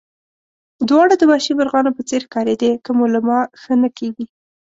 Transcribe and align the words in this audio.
دواړه 0.89 1.13
د 1.17 1.23
وحشي 1.31 1.53
مرغانو 1.59 1.95
په 1.97 2.01
څېر 2.09 2.21
ښکارېدې، 2.27 2.71
که 2.85 2.91
مو 2.97 3.05
له 3.13 3.19
ما 3.27 3.39
ښه 3.61 3.73
نه 3.81 3.89
کېږي. 3.97 4.25